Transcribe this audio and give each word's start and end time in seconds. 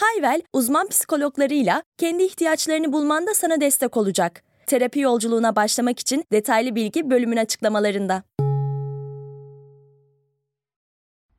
Hayvel, 0.00 0.42
uzman 0.52 0.88
psikologlarıyla 0.88 1.82
kendi 1.96 2.22
ihtiyaçlarını 2.22 2.92
bulmanda 2.92 3.34
sana 3.34 3.60
destek 3.60 3.96
olacak. 3.96 4.42
Terapi 4.66 5.00
yolculuğuna 5.00 5.56
başlamak 5.56 5.98
için 5.98 6.24
detaylı 6.32 6.74
bilgi 6.74 7.10
bölümün 7.10 7.36
açıklamalarında. 7.36 8.22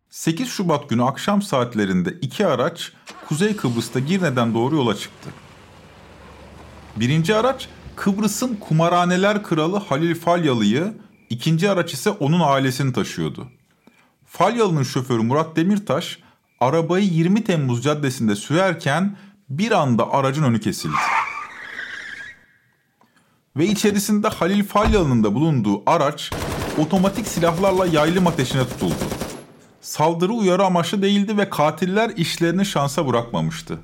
8 0.10 0.48
Şubat 0.48 0.90
günü 0.90 1.04
akşam 1.04 1.42
saatlerinde 1.42 2.10
iki 2.22 2.46
araç 2.46 2.92
Kuzey 3.28 3.56
Kıbrıs'ta 3.56 4.00
Girne'den 4.00 4.54
doğru 4.54 4.76
yola 4.76 4.96
çıktı. 4.96 5.30
Birinci 6.96 7.36
araç 7.36 7.70
Kıbrıs'ın 7.96 8.56
kumarhaneler 8.56 9.44
kralı 9.44 9.78
Halil 9.78 10.16
Falyalı'yı, 10.16 10.94
ikinci 11.30 11.70
araç 11.70 11.94
ise 11.94 12.10
onun 12.10 12.40
ailesini 12.40 12.94
taşıyordu. 12.94 13.48
Falyalı'nın 14.26 14.84
şoförü 14.84 15.22
Murat 15.22 15.56
Demirtaş 15.56 16.20
arabayı 16.60 17.06
20 17.06 17.44
Temmuz 17.44 17.84
Caddesi'nde 17.84 18.36
sürerken 18.36 19.18
bir 19.50 19.72
anda 19.72 20.12
aracın 20.14 20.44
önü 20.44 20.60
kesildi. 20.60 20.96
Ve 23.58 23.66
içerisinde 23.66 24.28
Halil 24.28 24.64
Falyalı'nın 24.64 25.24
da 25.24 25.34
bulunduğu 25.34 25.84
araç 25.86 26.32
otomatik 26.78 27.28
silahlarla 27.28 27.86
yaylım 27.86 28.28
ateşine 28.28 28.68
tutuldu. 28.68 28.94
Saldırı 29.82 30.34
uyarı 30.34 30.66
amaçlı 30.66 31.02
değildi 31.02 31.38
ve 31.38 31.50
katiller 31.50 32.10
işlerini 32.10 32.66
şansa 32.66 33.08
bırakmamıştı. 33.08 33.80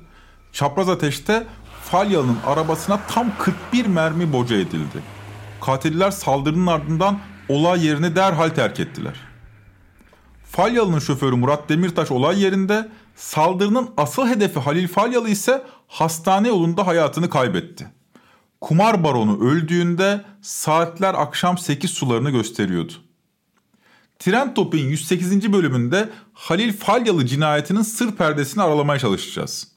Çapraz 0.52 0.88
ateşte 0.88 1.46
Falyalı'nın 1.84 2.38
arabasına 2.46 3.00
tam 3.08 3.32
41 3.38 3.86
mermi 3.86 4.32
boca 4.32 4.56
edildi. 4.56 5.02
Katiller 5.60 6.10
saldırının 6.10 6.66
ardından 6.66 7.18
olay 7.48 7.86
yerini 7.86 8.16
derhal 8.16 8.48
terk 8.48 8.80
ettiler. 8.80 9.14
Falyalı'nın 10.50 10.98
şoförü 10.98 11.36
Murat 11.36 11.68
Demirtaş 11.68 12.10
olay 12.10 12.42
yerinde, 12.42 12.88
saldırının 13.16 13.90
asıl 13.96 14.26
hedefi 14.26 14.60
Halil 14.60 14.88
Falyalı 14.88 15.28
ise 15.28 15.62
hastane 15.88 16.48
yolunda 16.48 16.86
hayatını 16.86 17.30
kaybetti. 17.30 17.86
Kumar 18.60 19.04
baronu 19.04 19.48
öldüğünde 19.50 20.24
saatler 20.42 21.14
akşam 21.14 21.58
8 21.58 21.90
sularını 21.90 22.30
gösteriyordu. 22.30 22.92
Trend 24.18 24.54
Topik'in 24.54 24.88
108. 24.88 25.52
bölümünde 25.52 26.08
Halil 26.32 26.72
Falyalı 26.72 27.26
cinayetinin 27.26 27.82
sır 27.82 28.12
perdesini 28.12 28.62
aralamaya 28.62 28.98
çalışacağız. 28.98 29.68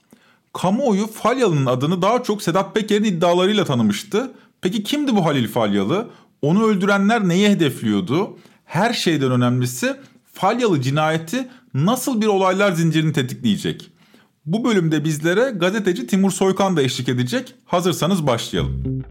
Kamuoyu 0.53 1.07
Falyalı'nın 1.07 1.65
adını 1.65 2.01
daha 2.01 2.23
çok 2.23 2.41
Sedat 2.41 2.75
Peker'in 2.75 3.03
iddialarıyla 3.03 3.65
tanımıştı. 3.65 4.31
Peki 4.61 4.83
kimdi 4.83 5.15
bu 5.15 5.25
Halil 5.25 5.47
Falyalı? 5.47 6.09
Onu 6.41 6.63
öldürenler 6.63 7.27
neyi 7.27 7.49
hedefliyordu? 7.49 8.37
Her 8.65 8.93
şeyden 8.93 9.31
önemlisi 9.31 9.95
Falyalı 10.33 10.81
cinayeti 10.81 11.47
nasıl 11.73 12.21
bir 12.21 12.27
olaylar 12.27 12.71
zincirini 12.71 13.13
tetikleyecek? 13.13 13.91
Bu 14.45 14.63
bölümde 14.63 15.03
bizlere 15.03 15.49
gazeteci 15.49 16.07
Timur 16.07 16.31
Soykan 16.31 16.77
da 16.77 16.81
eşlik 16.81 17.09
edecek. 17.09 17.55
Hazırsanız 17.65 18.27
başlayalım. 18.27 19.03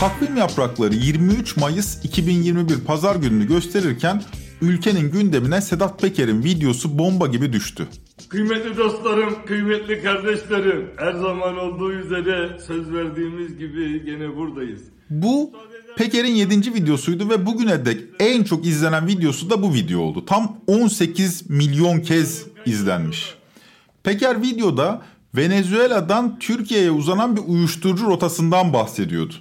Takvim 0.00 0.36
yaprakları 0.36 0.94
23 0.94 1.56
Mayıs 1.56 2.04
2021 2.04 2.80
pazar 2.80 3.16
gününü 3.16 3.48
gösterirken 3.48 4.22
ülkenin 4.62 5.10
gündemine 5.10 5.60
Sedat 5.60 6.00
Peker'in 6.00 6.44
videosu 6.44 6.98
bomba 6.98 7.26
gibi 7.26 7.52
düştü. 7.52 7.88
Kıymetli 8.30 8.76
dostlarım, 8.76 9.34
kıymetli 9.46 10.02
kardeşlerim, 10.02 10.90
her 10.96 11.12
zaman 11.12 11.58
olduğu 11.58 11.92
üzere 11.92 12.58
söz 12.66 12.92
verdiğimiz 12.92 13.58
gibi 13.58 14.04
gene 14.04 14.36
buradayız. 14.36 14.80
Bu 15.10 15.52
Peker'in 15.96 16.34
7. 16.34 16.74
videosuydu 16.74 17.30
ve 17.30 17.46
bugüne 17.46 17.84
dek 17.84 18.00
en 18.20 18.44
çok 18.44 18.66
izlenen 18.66 19.06
videosu 19.06 19.50
da 19.50 19.62
bu 19.62 19.74
video 19.74 20.00
oldu. 20.00 20.24
Tam 20.24 20.56
18 20.66 21.50
milyon 21.50 22.00
kez 22.00 22.46
izlenmiş. 22.66 23.34
Peker 24.02 24.42
videoda 24.42 25.02
Venezuela'dan 25.36 26.38
Türkiye'ye 26.38 26.90
uzanan 26.90 27.36
bir 27.36 27.42
uyuşturucu 27.46 28.06
rotasından 28.06 28.72
bahsediyordu. 28.72 29.34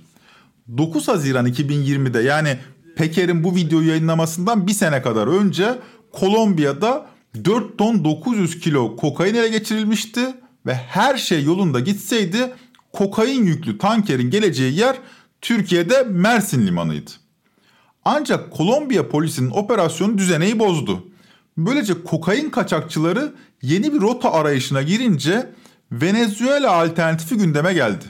9 0.78 1.08
Haziran 1.08 1.48
2020'de 1.48 2.20
yani 2.20 2.58
Peker'in 2.96 3.44
bu 3.44 3.56
videoyu 3.56 3.90
yayınlamasından 3.90 4.68
bir 4.68 4.74
sene 4.74 5.02
kadar 5.02 5.28
önce 5.28 5.80
Kolombiya'da 6.12 7.19
4 7.36 7.78
ton 7.78 8.04
900 8.04 8.60
kilo 8.60 8.96
kokain 8.96 9.36
ele 9.36 9.50
geçirilmişti 9.50 10.22
ve 10.66 10.74
her 10.74 11.18
şey 11.18 11.44
yolunda 11.44 11.80
gitseydi 11.80 12.54
kokain 12.94 13.46
yüklü 13.46 13.78
tankerin 13.78 14.30
geleceği 14.30 14.80
yer 14.80 14.96
Türkiye'de 15.42 16.04
Mersin 16.04 16.68
limanıydı. 16.68 17.12
Ancak 18.06 18.52
Kolombiya 18.52 19.10
polisinin 19.10 19.52
operasyonu 19.52 20.18
düzeneyi 20.18 20.60
bozdu. 20.60 21.08
Böylece 21.58 22.04
kokain 22.04 22.50
kaçakçıları 22.50 23.34
yeni 23.62 23.94
bir 23.94 24.02
rota 24.02 24.32
arayışına 24.32 24.82
girince 24.82 25.50
Venezuela 25.92 26.72
alternatifi 26.72 27.36
gündeme 27.36 27.74
geldi. 27.74 28.06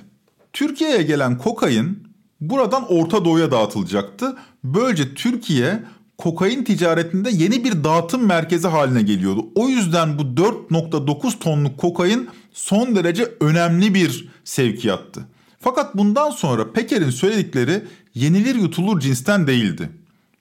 Türkiye'ye 0.54 1.02
gelen 1.02 1.38
kokain 1.38 2.04
buradan 2.42 2.86
Orta 2.94 3.26
Doğu'ya 3.26 3.52
dağıtılacaktı. 3.52 4.38
Böylece 4.64 5.14
Türkiye 5.14 5.84
kokain 6.20 6.64
ticaretinde 6.64 7.30
yeni 7.30 7.64
bir 7.64 7.84
dağıtım 7.84 8.26
merkezi 8.26 8.68
haline 8.68 9.02
geliyordu. 9.02 9.46
O 9.56 9.70
yüzden 9.70 10.20
bu 10.20 10.22
4.9 10.22 11.40
tonluk 11.40 11.78
kokain 11.78 12.30
son 12.54 12.96
derece 12.96 13.32
önemli 13.42 13.94
bir 13.94 14.30
sevkiyattı. 14.44 15.22
Fakat 15.60 15.98
bundan 15.98 16.30
sonra 16.30 16.72
Peker'in 16.72 17.10
söyledikleri 17.10 17.84
yenilir 18.14 18.56
yutulur 18.56 19.00
cinsten 19.00 19.48
değildi. 19.48 19.90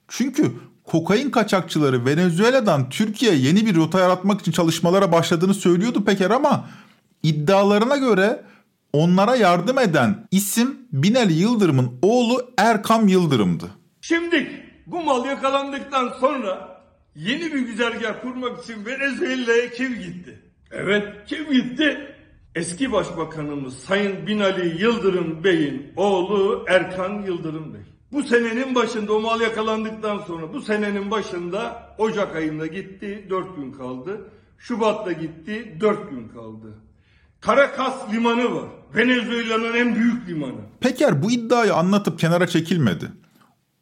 Çünkü 0.07 0.51
kokain 0.83 1.29
kaçakçıları 1.29 2.05
Venezuela'dan 2.05 2.89
Türkiye'ye 2.89 3.39
yeni 3.39 3.65
bir 3.65 3.75
rota 3.75 3.99
yaratmak 3.99 4.41
için 4.41 4.51
çalışmalara 4.51 5.11
başladığını 5.11 5.53
söylüyordu 5.53 6.05
Peker 6.05 6.31
ama 6.31 6.69
iddialarına 7.23 7.97
göre 7.97 8.43
onlara 8.93 9.35
yardım 9.35 9.79
eden 9.79 10.27
isim 10.31 10.77
Binali 10.91 11.33
Yıldırım'ın 11.33 11.91
oğlu 12.01 12.51
Erkam 12.57 13.07
Yıldırım'dı. 13.07 13.65
Şimdi 14.01 14.68
bu 14.91 15.03
mal 15.03 15.25
yakalandıktan 15.25 16.09
sonra 16.19 16.81
yeni 17.15 17.53
bir 17.53 17.59
güzergah 17.59 18.21
kurmak 18.21 18.63
için 18.63 18.85
Venezuela'ya 18.85 19.71
kim 19.71 19.95
gitti? 19.95 20.39
Evet 20.71 21.07
kim 21.27 21.51
gitti? 21.51 22.15
Eski 22.55 22.91
Başbakanımız 22.91 23.79
Sayın 23.79 24.27
Binali 24.27 24.81
Yıldırım 24.81 25.43
Bey'in 25.43 25.93
oğlu 25.95 26.65
Erkan 26.67 27.21
Yıldırım 27.21 27.73
Bey. 27.73 27.81
Bu 28.11 28.23
senenin 28.23 28.75
başında 28.75 29.13
o 29.13 29.19
mal 29.19 29.41
yakalandıktan 29.41 30.17
sonra 30.17 30.53
bu 30.53 30.61
senenin 30.61 31.11
başında 31.11 31.83
Ocak 31.97 32.35
ayında 32.35 32.67
gitti 32.67 33.27
4 33.29 33.55
gün 33.55 33.71
kaldı. 33.71 34.31
Şubat'ta 34.57 35.11
gitti 35.11 35.77
4 35.79 36.09
gün 36.09 36.27
kaldı. 36.27 36.73
Caracas 37.45 38.13
limanı 38.13 38.55
var. 38.55 38.69
Venezuela'nın 38.95 39.73
en 39.73 39.95
büyük 39.95 40.29
limanı. 40.29 40.61
Peker 40.79 41.23
bu 41.23 41.31
iddiayı 41.31 41.73
anlatıp 41.73 42.19
kenara 42.19 42.47
çekilmedi. 42.47 43.05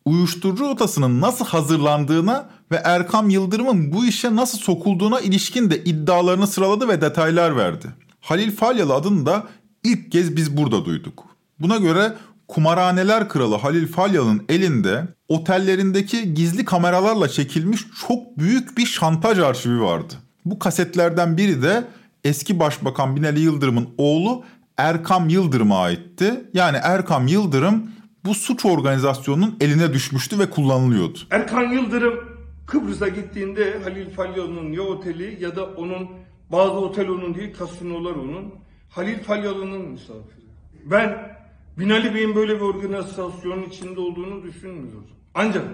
Uyuşturucu 0.07 0.63
rotasının 0.63 1.21
nasıl 1.21 1.45
hazırlandığına 1.45 2.49
ve 2.71 2.81
Erkam 2.83 3.29
Yıldırım'ın 3.29 3.93
bu 3.93 4.05
işe 4.05 4.35
nasıl 4.35 4.57
sokulduğuna 4.57 5.19
ilişkin 5.19 5.69
de 5.69 5.83
iddialarını 5.83 6.47
sıraladı 6.47 6.87
ve 6.87 7.01
detaylar 7.01 7.57
verdi. 7.57 7.87
Halil 8.21 8.55
Falyalı 8.55 8.93
adını 8.93 9.25
da 9.25 9.43
ilk 9.83 10.11
kez 10.11 10.35
biz 10.35 10.57
burada 10.57 10.85
duyduk. 10.85 11.23
Buna 11.59 11.77
göre 11.77 12.13
kumarhaneler 12.47 13.29
kralı 13.29 13.55
Halil 13.55 13.87
Falyalı'nın 13.87 14.45
elinde 14.49 15.07
otellerindeki 15.27 16.33
gizli 16.33 16.65
kameralarla 16.65 17.29
çekilmiş 17.29 17.81
çok 18.07 18.37
büyük 18.37 18.77
bir 18.77 18.85
şantaj 18.85 19.39
arşivi 19.39 19.81
vardı. 19.81 20.13
Bu 20.45 20.59
kasetlerden 20.59 21.37
biri 21.37 21.61
de 21.61 21.87
eski 22.23 22.59
başbakan 22.59 23.15
Binali 23.15 23.39
Yıldırım'ın 23.39 23.89
oğlu 23.97 24.43
Erkam 24.77 25.29
Yıldırım'a 25.29 25.79
aitti. 25.79 26.49
Yani 26.53 26.77
Erkam 26.83 27.27
Yıldırım 27.27 27.96
bu 28.25 28.33
suç 28.33 28.65
organizasyonunun 28.65 29.57
eline 29.61 29.93
düşmüştü 29.93 30.39
ve 30.39 30.49
kullanılıyordu. 30.49 31.19
Erkan 31.31 31.71
Yıldırım 31.71 32.37
Kıbrıs'a 32.67 33.07
gittiğinde 33.07 33.79
Halil 33.83 34.09
Falyalı'nın 34.09 34.73
ya 34.73 34.81
oteli 34.81 35.43
ya 35.43 35.55
da 35.55 35.65
onun 35.65 36.09
bazı 36.51 36.73
otel 36.73 37.09
onun 37.09 37.35
değil 37.35 37.53
kasinolar 37.53 38.11
onun. 38.11 38.53
Halil 38.89 39.19
Falyalı'nın 39.19 39.81
misafiri. 39.81 40.45
Ben 40.85 41.37
Binali 41.79 42.15
Bey'in 42.15 42.35
böyle 42.35 42.55
bir 42.55 42.61
organizasyonun 42.61 43.63
içinde 43.63 43.99
olduğunu 43.99 44.43
düşünmüyorum. 44.43 45.07
Ancak 45.33 45.65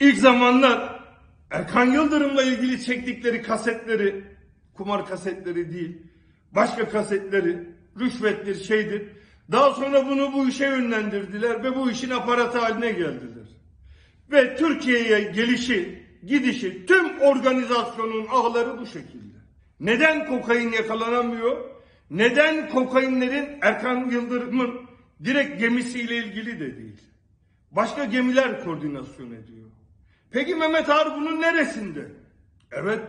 ilk 0.00 0.18
zamanlar 0.18 1.04
Erkan 1.50 1.86
Yıldırım'la 1.86 2.42
ilgili 2.42 2.84
çektikleri 2.84 3.42
kasetleri, 3.42 4.24
kumar 4.74 5.06
kasetleri 5.06 5.72
değil, 5.72 5.98
başka 6.52 6.88
kasetleri, 6.88 7.68
rüşvettir, 8.00 8.64
şeydir. 8.64 9.02
Daha 9.52 9.70
sonra 9.70 10.06
bunu 10.06 10.32
bu 10.32 10.48
işe 10.48 10.64
yönlendirdiler 10.64 11.64
ve 11.64 11.76
bu 11.76 11.90
işin 11.90 12.10
aparatı 12.10 12.58
haline 12.58 12.92
geldiler. 12.92 13.48
Ve 14.30 14.56
Türkiye'ye 14.56 15.20
gelişi, 15.20 16.04
gidişi, 16.26 16.86
tüm 16.86 17.20
organizasyonun 17.20 18.26
ağları 18.26 18.78
bu 18.78 18.86
şekilde. 18.86 19.38
Neden 19.80 20.26
kokain 20.26 20.72
yakalanamıyor? 20.72 21.70
Neden 22.10 22.68
kokainlerin 22.68 23.58
Erkan 23.62 24.10
Yıldırım'ın 24.10 24.80
direkt 25.24 25.60
gemisiyle 25.60 26.16
ilgili 26.16 26.60
de 26.60 26.76
değil. 26.76 27.00
Başka 27.70 28.04
gemiler 28.04 28.64
koordinasyon 28.64 29.26
ediyor. 29.26 29.70
Peki 30.30 30.54
Mehmet 30.54 30.90
Ağar 30.90 31.16
bunun 31.16 31.40
neresinde? 31.40 32.08
Evet. 32.72 33.00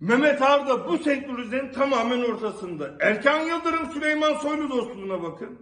Mehmet 0.00 0.42
Ağar 0.42 0.68
da 0.68 0.88
bu 0.88 0.98
senkronizenin 0.98 1.72
tamamen 1.72 2.18
ortasında. 2.18 2.90
Erkan 3.00 3.40
Yıldırım 3.40 3.92
Süleyman 3.94 4.34
Soylu 4.34 4.70
dostluğuna 4.70 5.22
bakın. 5.22 5.58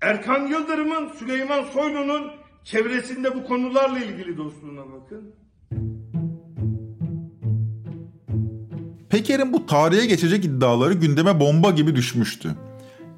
Erkan 0.00 0.46
Yıldırım'ın 0.46 1.08
Süleyman 1.18 1.64
Soylu'nun 1.64 2.30
çevresinde 2.64 3.34
bu 3.34 3.44
konularla 3.44 3.98
ilgili 3.98 4.36
dostluğuna 4.36 4.82
bakın. 4.92 5.34
Peker'in 9.10 9.52
bu 9.52 9.66
tarihe 9.66 10.06
geçecek 10.06 10.44
iddiaları 10.44 10.94
gündeme 10.94 11.40
bomba 11.40 11.70
gibi 11.70 11.96
düşmüştü. 11.96 12.54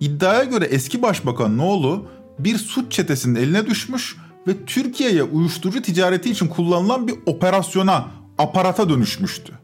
İddiaya 0.00 0.44
göre 0.44 0.64
eski 0.64 1.02
başbakan 1.02 1.58
Noğlu 1.58 2.06
bir 2.38 2.58
suç 2.58 2.92
çetesinin 2.92 3.34
eline 3.34 3.66
düşmüş 3.66 4.16
ve 4.46 4.64
Türkiye'ye 4.66 5.22
uyuşturucu 5.22 5.82
ticareti 5.82 6.30
için 6.30 6.48
kullanılan 6.48 7.08
bir 7.08 7.14
operasyona, 7.26 8.08
aparata 8.38 8.88
dönüşmüştü. 8.88 9.59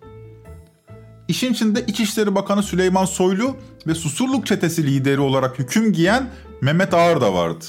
İşin 1.29 1.53
içinde 1.53 1.85
İçişleri 1.87 2.35
Bakanı 2.35 2.63
Süleyman 2.63 3.05
Soylu 3.05 3.57
ve 3.87 3.95
Susurluk 3.95 4.47
çetesi 4.47 4.87
lideri 4.87 5.21
olarak 5.21 5.59
hüküm 5.59 5.93
giyen 5.93 6.31
Mehmet 6.61 6.95
Ağar 6.95 7.21
da 7.21 7.35
vardı. 7.35 7.65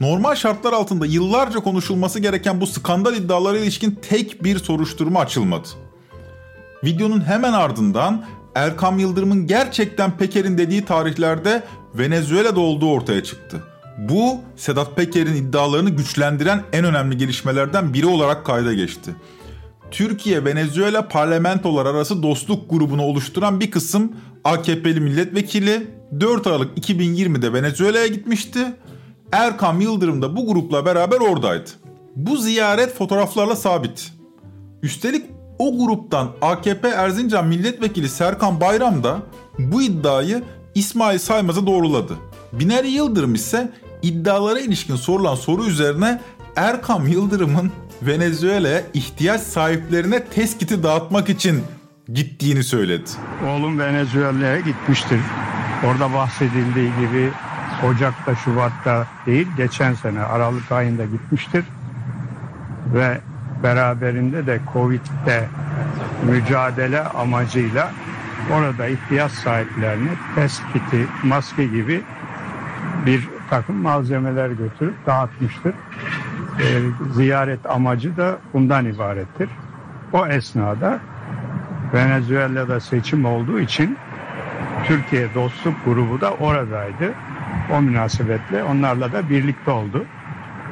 Normal 0.00 0.34
şartlar 0.34 0.72
altında 0.72 1.06
yıllarca 1.06 1.60
konuşulması 1.60 2.20
gereken 2.20 2.60
bu 2.60 2.66
skandal 2.66 3.16
iddialara 3.16 3.58
ilişkin 3.58 3.98
tek 4.08 4.44
bir 4.44 4.58
soruşturma 4.58 5.20
açılmadı. 5.20 5.68
Videonun 6.84 7.20
hemen 7.20 7.52
ardından 7.52 8.24
Erkam 8.54 8.98
Yıldırım'ın 8.98 9.46
gerçekten 9.46 10.16
Peker'in 10.16 10.58
dediği 10.58 10.84
tarihlerde 10.84 11.62
Venezuela'da 11.94 12.60
olduğu 12.60 12.90
ortaya 12.90 13.24
çıktı. 13.24 13.62
Bu 13.98 14.40
Sedat 14.56 14.96
Peker'in 14.96 15.34
iddialarını 15.34 15.90
güçlendiren 15.90 16.62
en 16.72 16.84
önemli 16.84 17.16
gelişmelerden 17.16 17.94
biri 17.94 18.06
olarak 18.06 18.46
kayda 18.46 18.72
geçti. 18.72 19.16
Türkiye-Venezuela 19.90 21.08
parlamentolar 21.08 21.86
arası 21.86 22.22
dostluk 22.22 22.70
grubunu 22.70 23.02
oluşturan 23.02 23.60
bir 23.60 23.70
kısım 23.70 24.12
AKP'li 24.44 25.00
milletvekili 25.00 25.86
4 26.20 26.46
Aralık 26.46 26.78
2020'de 26.78 27.52
Venezuela'ya 27.52 28.06
gitmişti. 28.06 28.58
Erkam 29.32 29.80
Yıldırım 29.80 30.22
da 30.22 30.36
bu 30.36 30.46
grupla 30.46 30.86
beraber 30.86 31.20
oradaydı. 31.20 31.70
Bu 32.16 32.36
ziyaret 32.36 32.94
fotoğraflarla 32.94 33.56
sabit. 33.56 34.12
Üstelik 34.82 35.26
o 35.58 35.78
gruptan 35.78 36.30
AKP 36.42 36.88
Erzincan 36.88 37.46
Milletvekili 37.46 38.08
Serkan 38.08 38.60
Bayram 38.60 39.04
da 39.04 39.18
bu 39.58 39.82
iddiayı 39.82 40.42
İsmail 40.74 41.18
Saymaz'a 41.18 41.66
doğruladı. 41.66 42.16
Binali 42.52 42.88
Yıldırım 42.88 43.34
ise 43.34 43.72
iddialara 44.02 44.60
ilişkin 44.60 44.96
sorulan 44.96 45.34
soru 45.34 45.64
üzerine 45.64 46.20
Erkam 46.56 47.08
Yıldırım'ın 47.08 47.72
Venezuela'ya 48.02 48.82
ihtiyaç 48.94 49.40
sahiplerine 49.40 50.24
test 50.24 50.82
dağıtmak 50.82 51.28
için 51.28 51.64
gittiğini 52.12 52.64
söyledi. 52.64 53.10
Oğlum 53.46 53.78
Venezuela'ya 53.78 54.60
gitmiştir. 54.60 55.20
Orada 55.86 56.14
bahsedildiği 56.14 56.92
gibi 57.00 57.30
Ocak'ta, 57.86 58.34
Şubat'ta 58.34 59.06
değil, 59.26 59.46
geçen 59.56 59.94
sene 59.94 60.20
Aralık 60.20 60.72
ayında 60.72 61.04
gitmiştir. 61.04 61.64
Ve 62.94 63.20
beraberinde 63.62 64.46
de 64.46 64.60
Covid'de 64.72 65.48
mücadele 66.30 67.00
amacıyla 67.00 67.92
orada 68.52 68.86
ihtiyaç 68.86 69.32
sahiplerine 69.32 70.10
test 70.34 70.62
kiti, 70.72 71.06
maske 71.22 71.64
gibi 71.66 72.02
bir 73.06 73.28
takım 73.50 73.76
malzemeler 73.76 74.48
götürüp 74.48 75.06
dağıtmıştır. 75.06 75.74
E, 76.60 76.64
ziyaret 77.12 77.66
amacı 77.66 78.16
da 78.16 78.38
bundan 78.52 78.86
ibarettir. 78.86 79.48
O 80.12 80.26
esnada 80.26 80.98
Venezuela'da 81.94 82.80
seçim 82.80 83.24
olduğu 83.24 83.60
için 83.60 83.96
Türkiye 84.84 85.34
Dostluk 85.34 85.84
Grubu 85.84 86.20
da 86.20 86.34
oradaydı. 86.34 87.12
O 87.72 87.82
münasebetle 87.82 88.64
onlarla 88.64 89.12
da 89.12 89.30
birlikte 89.30 89.70
oldu. 89.70 90.04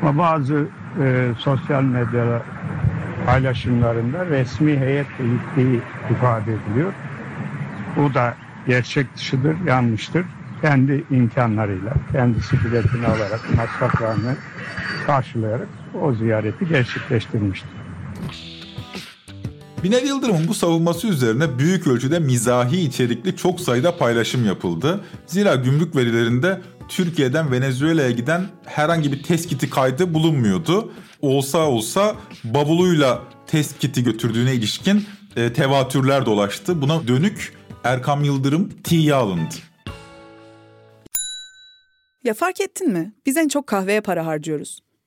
Ama 0.02 0.18
bazı 0.18 0.66
e, 1.02 1.30
sosyal 1.38 1.82
medya 1.82 2.42
paylaşımlarında 3.26 4.26
resmi 4.26 4.78
heyetle 4.78 5.24
gittiği 5.24 5.80
ifade 6.10 6.52
ediliyor. 6.52 6.92
Bu 7.96 8.14
da 8.14 8.34
gerçek 8.66 9.16
dışıdır, 9.16 9.56
yanlıştır. 9.66 10.24
Kendi 10.62 11.04
imkanlarıyla, 11.10 11.92
kendisi 12.12 12.56
biletini 12.64 13.06
alarak, 13.06 13.40
masraflarını 13.56 14.34
karşılayarak 15.06 15.68
o 16.02 16.14
ziyareti 16.14 16.68
gerçekleştirmiştir. 16.68 17.70
Binali 19.82 20.08
Yıldırım'ın 20.08 20.48
bu 20.48 20.54
savunması 20.54 21.08
üzerine 21.08 21.58
büyük 21.58 21.86
ölçüde 21.86 22.18
mizahi 22.18 22.80
içerikli 22.80 23.36
çok 23.36 23.60
sayıda 23.60 23.96
paylaşım 23.96 24.46
yapıldı. 24.46 25.04
Zira 25.26 25.54
gümrük 25.54 25.96
verilerinde 25.96 26.60
Türkiye'den 26.88 27.52
Venezuela'ya 27.52 28.10
giden 28.10 28.46
herhangi 28.64 29.12
bir 29.12 29.22
test 29.22 29.48
kiti 29.48 29.70
kaydı 29.70 30.14
bulunmuyordu. 30.14 30.92
Olsa 31.22 31.58
olsa 31.58 32.16
bavuluyla 32.44 33.22
test 33.46 33.78
kiti 33.78 34.04
götürdüğüne 34.04 34.54
ilişkin 34.54 35.04
e, 35.36 35.52
tevatürler 35.52 36.26
dolaştı. 36.26 36.82
Buna 36.82 37.08
dönük 37.08 37.52
Erkam 37.84 38.24
Yıldırım 38.24 38.70
tiye 38.84 39.14
alındı. 39.14 39.54
Ya 42.24 42.34
fark 42.34 42.60
ettin 42.60 42.92
mi? 42.92 43.12
Biz 43.26 43.36
en 43.36 43.48
çok 43.48 43.66
kahveye 43.66 44.00
para 44.00 44.26
harcıyoruz. 44.26 44.80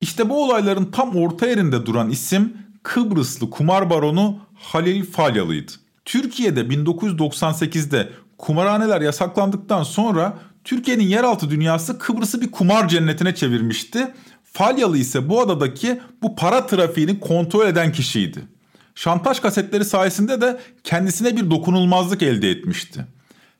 İşte 0.00 0.28
bu 0.28 0.44
olayların 0.44 0.90
tam 0.90 1.16
orta 1.16 1.46
yerinde 1.46 1.86
duran 1.86 2.10
isim 2.10 2.56
Kıbrıslı 2.82 3.50
kumar 3.50 3.90
baronu 3.90 4.38
Halil 4.54 5.04
Falyalı'ydı. 5.04 5.72
Türkiye'de 6.04 6.60
1998'de 6.60 8.08
kumarhaneler 8.38 9.00
yasaklandıktan 9.00 9.82
sonra 9.82 10.38
Türkiye'nin 10.64 11.04
yeraltı 11.04 11.50
dünyası 11.50 11.98
Kıbrıs'ı 11.98 12.40
bir 12.40 12.50
kumar 12.50 12.88
cennetine 12.88 13.34
çevirmişti. 13.34 14.14
Falyalı 14.44 14.98
ise 14.98 15.28
bu 15.28 15.40
adadaki 15.40 16.00
bu 16.22 16.36
para 16.36 16.66
trafiğini 16.66 17.20
kontrol 17.20 17.66
eden 17.66 17.92
kişiydi. 17.92 18.48
Şantaj 18.94 19.40
kasetleri 19.40 19.84
sayesinde 19.84 20.40
de 20.40 20.60
kendisine 20.84 21.36
bir 21.36 21.50
dokunulmazlık 21.50 22.22
elde 22.22 22.50
etmişti. 22.50 23.06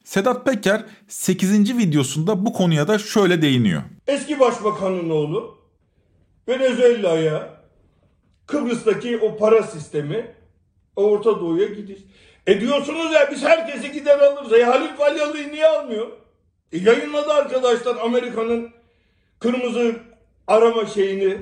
Sedat 0.04 0.44
Peker 0.46 0.84
8. 1.08 1.78
videosunda 1.78 2.46
bu 2.46 2.52
konuya 2.52 2.88
da 2.88 2.98
şöyle 2.98 3.42
değiniyor. 3.42 3.82
Eski 4.06 4.40
başbakanın 4.40 5.10
oğlu 5.10 5.55
Venezuela'ya 6.48 7.56
Kıbrıs'taki 8.46 9.18
o 9.18 9.36
para 9.36 9.62
sistemi 9.62 10.34
Orta 10.96 11.40
Doğu'ya 11.40 11.66
gidiş. 11.66 11.98
E 12.46 12.60
diyorsunuz 12.60 13.12
ya 13.12 13.30
biz 13.30 13.42
herkesi 13.42 13.92
gider 13.92 14.18
alırız. 14.18 14.52
E 14.52 14.64
Halil 14.64 14.96
Falyalı'yı 14.96 15.52
niye 15.52 15.66
almıyor? 15.66 16.06
E 16.72 16.78
yayınladı 16.78 17.32
arkadaşlar 17.32 17.96
Amerika'nın 17.96 18.70
kırmızı 19.38 19.96
arama 20.46 20.86
şeyini. 20.86 21.38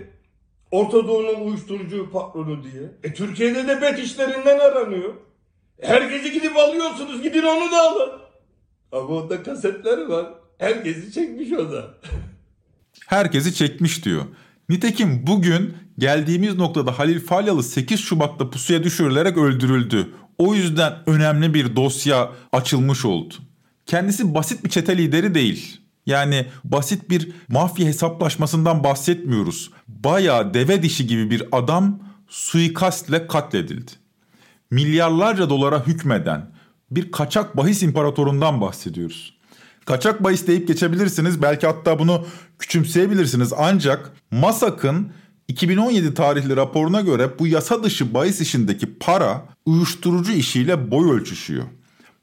Orta 0.71 1.07
Doğu'nun 1.07 1.47
uyuşturucu 1.47 2.11
patronu 2.11 2.65
diye. 2.65 2.83
E 3.03 3.15
Türkiye'de 3.15 3.69
de 3.69 3.81
bet 3.81 3.99
işlerinden 3.99 4.59
aranıyor. 4.59 5.15
E, 5.79 5.89
herkesi 5.89 6.33
gidip 6.33 6.57
alıyorsunuz. 6.57 7.23
Gidin 7.23 7.43
onu 7.43 7.73
da 7.73 7.81
alın. 7.81 8.13
Ama 8.93 9.07
onda 9.09 9.43
kasetleri 9.43 10.09
var. 10.09 10.27
Herkesi 10.59 11.13
çekmiş 11.13 11.53
o 11.53 11.73
da. 11.73 11.95
Herkesi 13.07 13.55
çekmiş 13.55 14.05
diyor. 14.05 14.23
Nitekim 14.69 15.27
bugün 15.27 15.75
geldiğimiz 15.99 16.55
noktada 16.55 16.99
Halil 16.99 17.21
Falyalı 17.21 17.63
8 17.63 18.01
Şubat'ta 18.01 18.51
pusuya 18.51 18.85
düşürülerek 18.85 19.37
öldürüldü. 19.37 20.11
O 20.39 20.55
yüzden 20.55 20.93
önemli 21.07 21.55
bir 21.55 21.77
dosya 21.77 22.33
açılmış 22.53 23.05
oldu. 23.05 23.35
Kendisi 23.87 24.35
basit 24.35 24.65
bir 24.65 24.71
çete 24.71 24.99
lideri 24.99 25.35
değil. 25.35 25.81
Yani 26.07 26.47
basit 26.65 27.11
bir 27.11 27.33
mafya 27.49 27.87
hesaplaşmasından 27.87 28.85
bahsetmiyoruz. 28.85 29.71
Bayağı 29.89 30.55
deve 30.55 30.83
dişi 30.83 31.07
gibi 31.07 31.31
bir 31.31 31.43
adam 31.53 32.03
suikastle 32.29 33.27
katledildi. 33.27 33.91
Milyarlarca 34.71 35.51
dolara 35.51 35.87
hükmeden 35.87 36.51
bir 36.91 37.13
kaçak 37.13 37.57
bahis 37.57 37.83
imparatorundan 37.83 38.61
bahsediyoruz. 38.61 39.35
Kaçak 39.85 40.25
bahis 40.25 40.47
deyip 40.47 40.69
geçebilirsiniz. 40.69 41.43
Belki 41.43 41.67
hatta 41.67 41.99
bunu 41.99 42.27
küçümseyebilirsiniz. 42.59 43.53
Ancak 43.57 44.13
MASAK'ın 44.31 45.13
2017 45.49 46.15
tarihli 46.15 46.57
raporuna 46.57 47.01
göre 47.01 47.39
bu 47.39 47.47
yasa 47.47 47.83
dışı 47.83 48.15
bahis 48.15 48.41
işindeki 48.41 48.99
para 48.99 49.45
uyuşturucu 49.67 50.33
işiyle 50.33 50.91
boy 50.91 51.11
ölçüşüyor. 51.11 51.65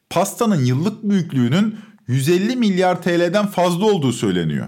Pastanın 0.10 0.66
yıllık 0.66 1.04
büyüklüğünün 1.04 1.76
150 2.08 2.56
milyar 2.56 3.02
TL'den 3.02 3.48
fazla 3.48 3.86
olduğu 3.86 4.14
söyleniyor. 4.14 4.68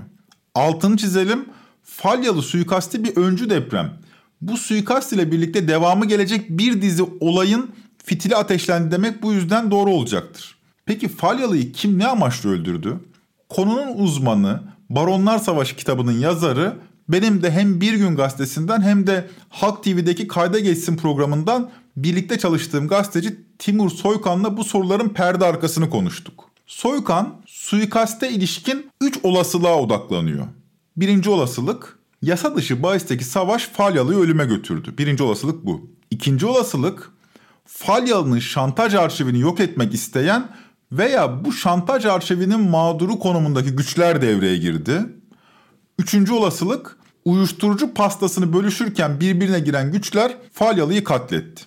Altını 0.55 0.97
çizelim. 0.97 1.45
Falyalı 1.83 2.41
suikasti 2.41 3.03
bir 3.03 3.17
öncü 3.17 3.49
deprem. 3.49 3.93
Bu 4.41 4.57
suikast 4.57 5.13
ile 5.13 5.31
birlikte 5.31 5.67
devamı 5.67 6.05
gelecek 6.05 6.49
bir 6.49 6.81
dizi 6.81 7.03
olayın 7.19 7.69
fitili 8.03 8.35
ateşlendi 8.35 8.91
demek 8.91 9.23
bu 9.23 9.33
yüzden 9.33 9.71
doğru 9.71 9.89
olacaktır. 9.89 10.55
Peki 10.85 11.07
Falyalı'yı 11.07 11.71
kim 11.71 11.99
ne 11.99 12.07
amaçla 12.07 12.49
öldürdü? 12.49 12.99
Konunun 13.49 13.97
uzmanı, 13.97 14.63
Baronlar 14.89 15.37
Savaşı 15.37 15.75
kitabının 15.75 16.19
yazarı 16.19 16.77
benim 17.09 17.43
de 17.43 17.51
hem 17.51 17.81
Bir 17.81 17.93
Gün 17.93 18.15
Gazetesi'nden 18.15 18.81
hem 18.81 19.07
de 19.07 19.29
Halk 19.49 19.83
TV'deki 19.83 20.27
Kayda 20.27 20.59
Geçsin 20.59 20.97
programından 20.97 21.69
birlikte 21.97 22.39
çalıştığım 22.39 22.87
gazeteci 22.87 23.35
Timur 23.59 23.89
Soykan'la 23.89 24.57
bu 24.57 24.63
soruların 24.63 25.09
perde 25.09 25.45
arkasını 25.45 25.89
konuştuk. 25.89 26.49
Soykan 26.67 27.35
suikaste 27.45 28.31
ilişkin 28.31 28.85
3 29.01 29.19
olasılığa 29.23 29.79
odaklanıyor. 29.79 30.45
Birinci 30.97 31.29
olasılık 31.29 31.99
yasa 32.21 32.55
dışı 32.55 32.83
bahisteki 32.83 33.23
savaş 33.23 33.67
Falyalı'yı 33.67 34.19
ölüme 34.19 34.45
götürdü. 34.45 34.93
Birinci 34.97 35.23
olasılık 35.23 35.65
bu. 35.65 35.89
İkinci 36.11 36.45
olasılık 36.45 37.11
Falyalı'nın 37.65 38.39
şantaj 38.39 38.95
arşivini 38.95 39.39
yok 39.39 39.59
etmek 39.59 39.93
isteyen 39.93 40.49
veya 40.97 41.45
bu 41.45 41.51
şantaj 41.51 42.05
arşivinin 42.05 42.59
mağduru 42.59 43.19
konumundaki 43.19 43.75
güçler 43.75 44.21
devreye 44.21 44.57
girdi. 44.57 45.05
Üçüncü 45.99 46.33
olasılık 46.33 46.97
uyuşturucu 47.25 47.93
pastasını 47.93 48.53
bölüşürken 48.53 49.19
birbirine 49.19 49.59
giren 49.59 49.91
güçler 49.91 50.31
Falyalı'yı 50.51 51.03
katletti. 51.03 51.63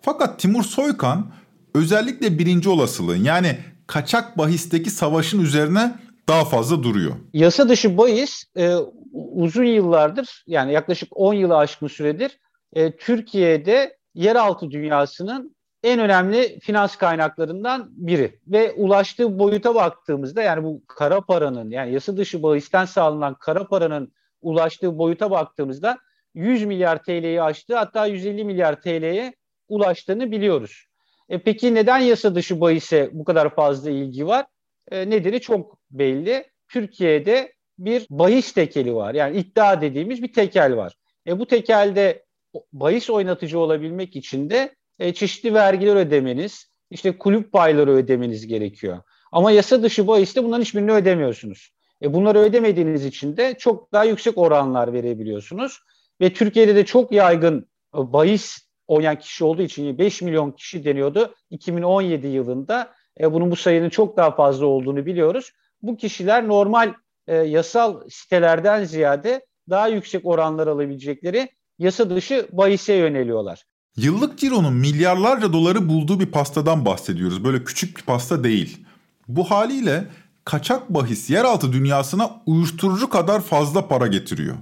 Fakat 0.00 0.38
Timur 0.38 0.62
Soykan 0.62 1.26
özellikle 1.74 2.38
birinci 2.38 2.68
olasılığın 2.68 3.24
yani 3.24 3.58
kaçak 3.86 4.38
bahisteki 4.38 4.90
savaşın 4.90 5.42
üzerine 5.42 5.94
daha 6.28 6.44
fazla 6.44 6.82
duruyor. 6.82 7.12
Yasa 7.32 7.68
dışı 7.68 7.98
bahis 7.98 8.44
e, 8.56 8.74
uzun 9.12 9.64
yıllardır 9.64 10.44
yani 10.46 10.72
yaklaşık 10.72 11.08
10 11.12 11.34
yılı 11.34 11.56
aşkın 11.56 11.88
süredir 11.88 12.38
e, 12.72 12.96
Türkiye'de 12.96 13.96
yeraltı 14.14 14.70
dünyasının 14.70 15.56
en 15.82 16.00
önemli 16.00 16.60
finans 16.60 16.96
kaynaklarından 16.96 17.88
biri. 17.90 18.38
Ve 18.46 18.72
ulaştığı 18.72 19.38
boyuta 19.38 19.74
baktığımızda 19.74 20.42
yani 20.42 20.64
bu 20.64 20.82
kara 20.86 21.20
paranın 21.20 21.70
yani 21.70 21.92
yasa 21.92 22.16
dışı 22.16 22.42
bahisten 22.42 22.84
sağlanan 22.84 23.34
kara 23.34 23.68
paranın 23.68 24.12
ulaştığı 24.42 24.98
boyuta 24.98 25.30
baktığımızda 25.30 25.98
100 26.34 26.64
milyar 26.64 27.02
TL'yi 27.02 27.42
aştı 27.42 27.76
hatta 27.76 28.06
150 28.06 28.44
milyar 28.44 28.80
TL'ye 28.80 29.34
ulaştığını 29.68 30.30
biliyoruz. 30.30 30.86
E 31.28 31.38
peki 31.38 31.74
neden 31.74 31.98
yasa 31.98 32.34
dışı 32.34 32.60
bahise 32.60 33.10
bu 33.12 33.24
kadar 33.24 33.54
fazla 33.54 33.90
ilgi 33.90 34.26
var? 34.26 34.46
E, 34.90 35.10
nedeni 35.10 35.40
çok 35.40 35.78
belli. 35.90 36.44
Türkiye'de 36.68 37.52
bir 37.78 38.06
bahis 38.10 38.52
tekeli 38.52 38.94
var. 38.94 39.14
Yani 39.14 39.36
iddia 39.36 39.80
dediğimiz 39.80 40.22
bir 40.22 40.32
tekel 40.32 40.76
var. 40.76 40.94
E, 41.26 41.38
bu 41.38 41.46
tekelde 41.46 42.24
bahis 42.72 43.10
oynatıcı 43.10 43.58
olabilmek 43.58 44.16
için 44.16 44.50
de 44.50 44.74
e, 45.02 45.14
çeşitli 45.14 45.54
vergiler 45.54 45.96
ödemeniz, 45.96 46.66
işte 46.90 47.18
kulüp 47.18 47.52
payları 47.52 47.90
ödemeniz 47.90 48.46
gerekiyor. 48.46 48.98
Ama 49.32 49.50
yasa 49.50 49.82
dışı 49.82 50.06
bahiste 50.06 50.44
bunların 50.44 50.62
hiçbirini 50.62 50.92
ödemiyorsunuz. 50.92 51.74
E, 52.02 52.14
bunları 52.14 52.38
ödemediğiniz 52.38 53.04
için 53.04 53.36
de 53.36 53.54
çok 53.58 53.92
daha 53.92 54.04
yüksek 54.04 54.38
oranlar 54.38 54.92
verebiliyorsunuz. 54.92 55.80
Ve 56.20 56.32
Türkiye'de 56.32 56.76
de 56.76 56.84
çok 56.84 57.12
yaygın 57.12 57.68
e, 57.94 58.12
bahis 58.12 58.58
oynayan 58.86 59.18
kişi 59.18 59.44
olduğu 59.44 59.62
için 59.62 59.98
5 59.98 60.22
milyon 60.22 60.50
kişi 60.52 60.84
deniyordu 60.84 61.34
2017 61.50 62.26
yılında. 62.26 62.90
E, 63.20 63.32
bunun 63.32 63.50
bu 63.50 63.56
sayının 63.56 63.88
çok 63.88 64.16
daha 64.16 64.30
fazla 64.30 64.66
olduğunu 64.66 65.06
biliyoruz. 65.06 65.52
Bu 65.82 65.96
kişiler 65.96 66.48
normal 66.48 66.94
e, 67.26 67.36
yasal 67.36 68.08
sitelerden 68.08 68.84
ziyade 68.84 69.46
daha 69.70 69.88
yüksek 69.88 70.26
oranlar 70.26 70.66
alabilecekleri 70.66 71.48
yasa 71.78 72.10
dışı 72.10 72.46
bahise 72.52 72.94
yöneliyorlar. 72.94 73.64
Yıllık 73.96 74.38
cironun 74.38 74.74
milyarlarca 74.74 75.52
doları 75.52 75.88
bulduğu 75.88 76.20
bir 76.20 76.26
pastadan 76.26 76.84
bahsediyoruz. 76.84 77.44
Böyle 77.44 77.64
küçük 77.64 77.96
bir 77.96 78.02
pasta 78.02 78.44
değil. 78.44 78.86
Bu 79.28 79.50
haliyle 79.50 80.08
kaçak 80.44 80.90
bahis 80.90 81.30
yeraltı 81.30 81.72
dünyasına 81.72 82.30
uyuşturucu 82.46 83.10
kadar 83.10 83.40
fazla 83.40 83.88
para 83.88 84.06
getiriyor. 84.06 84.56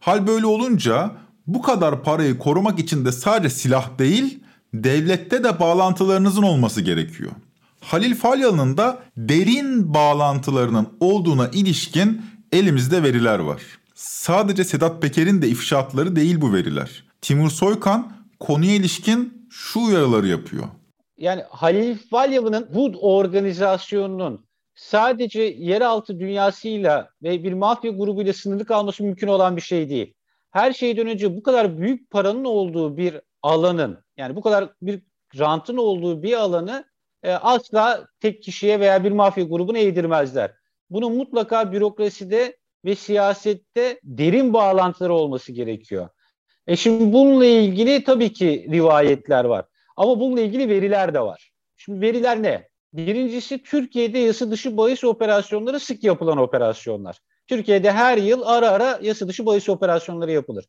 Hal 0.00 0.26
böyle 0.26 0.46
olunca 0.46 1.12
bu 1.46 1.62
kadar 1.62 2.02
parayı 2.02 2.38
korumak 2.38 2.78
için 2.78 3.04
de 3.04 3.12
sadece 3.12 3.50
silah 3.50 3.98
değil, 3.98 4.40
devlette 4.74 5.44
de 5.44 5.60
bağlantılarınızın 5.60 6.42
olması 6.42 6.80
gerekiyor. 6.80 7.30
Halil 7.80 8.14
Falyalı'nın 8.14 8.76
da 8.76 8.98
derin 9.16 9.94
bağlantılarının 9.94 10.88
olduğuna 11.00 11.48
ilişkin 11.48 12.22
elimizde 12.52 13.02
veriler 13.02 13.38
var. 13.38 13.62
Sadece 13.94 14.64
Sedat 14.64 15.02
Peker'in 15.02 15.42
de 15.42 15.48
ifşaatları 15.48 16.16
değil 16.16 16.40
bu 16.40 16.52
veriler. 16.52 17.04
Timur 17.22 17.50
Soykan 17.50 18.12
konuya 18.40 18.74
ilişkin 18.74 19.48
şu 19.50 19.80
uyarıları 19.80 20.26
yapıyor. 20.26 20.64
Yani 21.16 21.42
Halil 21.50 21.98
Falyalı'nın 22.10 22.68
bu 22.74 22.92
organizasyonunun 23.00 24.46
sadece 24.74 25.42
yeraltı 25.42 26.20
dünyasıyla 26.20 27.10
ve 27.22 27.44
bir 27.44 27.52
mafya 27.52 27.90
grubuyla 27.90 28.32
sınırlı 28.32 28.64
kalması 28.64 29.04
mümkün 29.04 29.28
olan 29.28 29.56
bir 29.56 29.60
şey 29.60 29.90
değil. 29.90 30.14
Her 30.50 30.72
şeyden 30.72 31.06
önce 31.06 31.36
bu 31.36 31.42
kadar 31.42 31.78
büyük 31.78 32.10
paranın 32.10 32.44
olduğu 32.44 32.96
bir 32.96 33.20
alanın 33.42 34.04
yani 34.16 34.36
bu 34.36 34.42
kadar 34.42 34.72
bir 34.82 35.02
rantın 35.38 35.76
olduğu 35.76 36.22
bir 36.22 36.32
alanı 36.32 36.84
e, 37.22 37.32
asla 37.32 38.06
tek 38.20 38.42
kişiye 38.42 38.80
veya 38.80 39.04
bir 39.04 39.12
mafya 39.12 39.44
grubuna 39.44 39.78
eğdirmezler. 39.78 40.52
Bunun 40.90 41.16
mutlaka 41.16 41.72
bürokraside 41.72 42.56
ve 42.84 42.94
siyasette 42.94 44.00
derin 44.02 44.52
bağlantıları 44.52 45.14
olması 45.14 45.52
gerekiyor. 45.52 46.08
E 46.66 46.76
şimdi 46.76 47.12
bununla 47.12 47.44
ilgili 47.44 48.04
tabii 48.04 48.32
ki 48.32 48.66
rivayetler 48.70 49.44
var. 49.44 49.64
Ama 49.96 50.20
bununla 50.20 50.40
ilgili 50.40 50.68
veriler 50.68 51.14
de 51.14 51.20
var. 51.20 51.50
Şimdi 51.76 52.00
veriler 52.00 52.42
ne? 52.42 52.68
Birincisi 52.92 53.62
Türkiye'de 53.62 54.18
yasa 54.18 54.50
dışı 54.50 54.76
bahis 54.76 55.04
operasyonları 55.04 55.80
sık 55.80 56.04
yapılan 56.04 56.38
operasyonlar. 56.38 57.18
Türkiye'de 57.46 57.92
her 57.92 58.18
yıl 58.18 58.42
ara 58.42 58.70
ara 58.70 58.98
yasa 59.02 59.28
dışı 59.28 59.46
bahis 59.46 59.68
operasyonları 59.68 60.32
yapılır. 60.32 60.64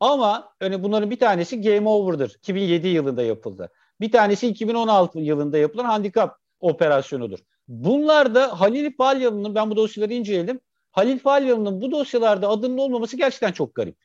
Ama 0.00 0.52
hani 0.60 0.82
bunların 0.82 1.10
bir 1.10 1.18
tanesi 1.18 1.60
Game 1.60 1.88
Over'dır. 1.88 2.34
2007 2.38 2.88
yılında 2.88 3.22
yapıldı. 3.22 3.70
Bir 4.00 4.12
tanesi 4.12 4.46
2016 4.48 5.18
yılında 5.18 5.58
yapılan 5.58 5.84
handikap 5.84 6.36
operasyonudur. 6.60 7.38
Bunlar 7.68 8.34
da 8.34 8.60
Halil 8.60 8.96
Falyalı'nın 8.96 9.54
ben 9.54 9.70
bu 9.70 9.76
dosyaları 9.76 10.14
inceledim. 10.14 10.60
Halil 10.92 11.18
Falyalı'nın 11.18 11.80
bu 11.80 11.90
dosyalarda 11.90 12.48
adının 12.48 12.78
olmaması 12.78 13.16
gerçekten 13.16 13.52
çok 13.52 13.74
garip. 13.74 13.96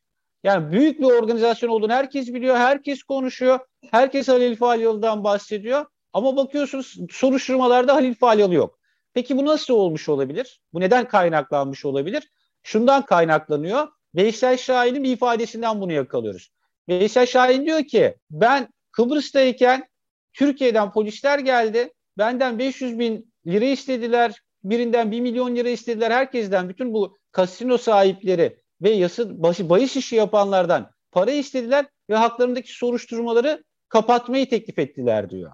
Yani 0.44 0.72
büyük 0.72 1.00
bir 1.00 1.06
organizasyon 1.06 1.70
olduğunu 1.70 1.94
herkes 1.94 2.34
biliyor, 2.34 2.56
herkes 2.56 3.04
konuşuyor, 3.04 3.60
herkes 3.92 4.28
Halil 4.28 4.56
Falyalı'dan 4.56 5.24
bahsediyor. 5.24 5.86
Ama 6.14 6.36
bakıyorsunuz 6.36 6.98
soruşturmalarda 7.12 7.94
Halil 7.96 8.16
Falyalı 8.16 8.54
yok. 8.54 8.80
Peki 9.14 9.38
bu 9.38 9.46
nasıl 9.46 9.74
olmuş 9.74 10.10
olabilir? 10.10 10.62
Bu 10.74 10.80
neden 10.80 11.08
kaynaklanmış 11.08 11.86
olabilir? 11.86 12.32
Şundan 12.64 13.06
kaynaklanıyor. 13.06 13.88
Veysel 14.16 14.58
Şahin'in 14.58 15.04
bir 15.04 15.12
ifadesinden 15.12 15.82
bunu 15.82 15.92
yakalıyoruz. 15.92 16.52
Veysel 16.90 17.26
Şahin 17.26 17.66
diyor 17.66 17.84
ki 17.84 18.16
ben 18.32 18.68
Kıbrıs'tayken 18.92 19.88
Türkiye'den 20.34 20.92
polisler 20.92 21.40
geldi. 21.40 21.94
Benden 22.18 22.60
500 22.60 23.00
bin 23.00 23.34
lira 23.48 23.66
istediler. 23.66 24.42
Birinden 24.64 25.12
1 25.12 25.20
milyon 25.20 25.56
lira 25.56 25.70
istediler. 25.70 26.12
Herkesten 26.12 26.70
bütün 26.70 26.94
bu 26.94 27.18
kasino 27.32 27.78
sahipleri 27.78 28.63
ve 28.82 28.90
yasa, 28.90 29.44
başı, 29.44 29.70
bahis 29.70 29.96
işi 29.96 30.16
yapanlardan 30.16 30.92
para 31.12 31.32
istediler 31.32 31.86
ve 32.10 32.16
haklarındaki 32.16 32.74
soruşturmaları 32.74 33.64
kapatmayı 33.90 34.50
teklif 34.50 34.80
ettiler 34.80 35.30
diyor. 35.30 35.52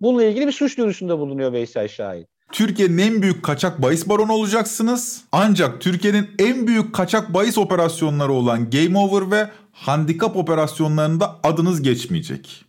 Bununla 0.00 0.24
ilgili 0.24 0.46
bir 0.46 0.52
suç 0.52 0.78
duyurusunda 0.78 1.18
bulunuyor 1.18 1.52
Veysel 1.52 1.88
Şahin. 1.88 2.26
Türkiye'nin 2.52 2.98
en 2.98 3.22
büyük 3.22 3.42
kaçak 3.44 3.82
bahis 3.82 4.08
baronu 4.08 4.32
olacaksınız. 4.32 5.24
Ancak 5.32 5.80
Türkiye'nin 5.80 6.30
en 6.38 6.66
büyük 6.66 6.94
kaçak 6.94 7.34
bahis 7.34 7.58
operasyonları 7.58 8.32
olan 8.32 8.70
Game 8.70 8.98
Over 8.98 9.30
ve 9.30 9.50
Handikap 9.72 10.36
operasyonlarında 10.36 11.36
adınız 11.42 11.82
geçmeyecek. 11.82 12.64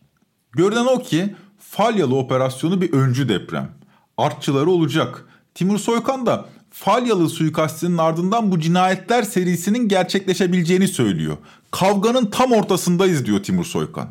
Görünen 0.51 0.85
o 0.85 0.99
ki 0.99 1.35
Falyalı 1.59 2.15
operasyonu 2.17 2.81
bir 2.81 2.93
öncü 2.93 3.29
deprem. 3.29 3.71
Artçıları 4.17 4.69
olacak. 4.69 5.25
Timur 5.55 5.77
Soykan 5.77 6.25
da 6.25 6.45
Falyalı 6.71 7.29
suikastinin 7.29 7.97
ardından 7.97 8.51
bu 8.51 8.59
cinayetler 8.59 9.23
serisinin 9.23 9.87
gerçekleşebileceğini 9.87 10.87
söylüyor. 10.87 11.37
Kavganın 11.71 12.25
tam 12.25 12.51
ortasındayız 12.51 13.25
diyor 13.25 13.43
Timur 13.43 13.65
Soykan. 13.65 14.09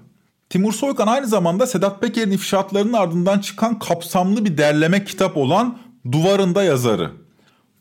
Timur 0.50 0.72
Soykan 0.72 1.06
aynı 1.06 1.26
zamanda 1.26 1.66
Sedat 1.66 2.00
Peker'in 2.00 2.30
ifşaatlarının 2.30 2.92
ardından 2.92 3.38
çıkan 3.38 3.78
kapsamlı 3.78 4.44
bir 4.44 4.58
derleme 4.58 5.04
kitap 5.04 5.36
olan 5.36 5.78
Duvarında 6.12 6.62
yazarı. 6.62 7.10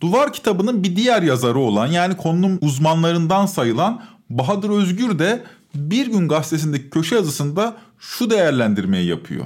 Duvar 0.01 0.33
kitabının 0.33 0.83
bir 0.83 0.95
diğer 0.95 1.21
yazarı 1.21 1.59
olan 1.59 1.87
yani 1.87 2.17
konunun 2.17 2.59
uzmanlarından 2.61 3.45
sayılan 3.45 4.01
Bahadır 4.29 4.69
Özgür 4.69 5.19
de 5.19 5.43
Bir 5.75 6.07
Gün 6.07 6.27
gazetesindeki 6.27 6.89
köşe 6.89 7.15
yazısında 7.15 7.75
şu 7.99 8.29
değerlendirmeyi 8.29 9.07
yapıyor. 9.07 9.45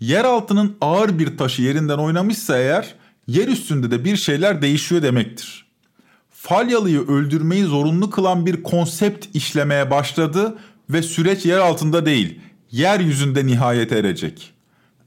Yer 0.00 0.24
altının 0.24 0.76
ağır 0.80 1.18
bir 1.18 1.36
taşı 1.36 1.62
yerinden 1.62 1.98
oynamışsa 1.98 2.58
eğer 2.58 2.94
yer 3.26 3.48
üstünde 3.48 3.90
de 3.90 4.04
bir 4.04 4.16
şeyler 4.16 4.62
değişiyor 4.62 5.02
demektir. 5.02 5.66
Falyalı'yı 6.30 7.00
öldürmeyi 7.00 7.64
zorunlu 7.64 8.10
kılan 8.10 8.46
bir 8.46 8.62
konsept 8.62 9.26
işlemeye 9.34 9.90
başladı 9.90 10.58
ve 10.90 11.02
süreç 11.02 11.46
yer 11.46 11.58
altında 11.58 12.06
değil, 12.06 12.40
yeryüzünde 12.70 13.46
nihayete 13.46 13.98
erecek. 13.98 14.52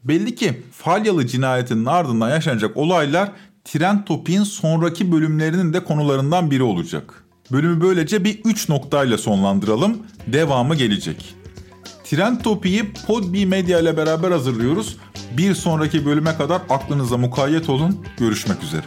Belli 0.04 0.36
ki 0.36 0.62
Falyalı 0.72 1.28
cinayetinin 1.28 1.86
ardından 1.86 2.30
yaşanacak 2.30 2.78
olaylar 2.78 3.32
Tren 3.66 4.06
Topi'nin 4.06 4.44
sonraki 4.44 5.12
bölümlerinin 5.12 5.74
de 5.74 5.84
konularından 5.84 6.52
biri 6.52 6.64
olacak. 6.64 7.24
Bölümü 7.52 7.82
böylece 7.82 8.24
bir 8.24 8.40
üç 8.46 8.70
noktayla 8.70 9.18
sonlandıralım. 9.18 9.98
Devamı 10.28 10.76
gelecek. 10.76 11.36
Tren 12.04 12.42
Topi'yi 12.42 12.94
Podbi 13.08 13.46
Medya 13.46 13.80
ile 13.80 13.98
beraber 13.98 14.32
hazırlıyoruz. 14.32 14.98
Bir 15.32 15.56
sonraki 15.56 16.06
bölüme 16.06 16.38
kadar 16.38 16.62
aklınıza 16.70 17.18
mukayyet 17.18 17.70
olun. 17.70 18.06
Görüşmek 18.18 18.64
üzere. 18.64 18.86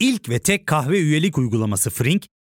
İlk 0.00 0.28
ve 0.28 0.38
tek 0.38 0.66
kahve 0.66 0.98
üyelik 0.98 1.38
uygulaması 1.38 1.90
Frink, 1.90 2.26